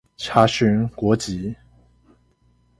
[0.17, 1.55] 查詢國籍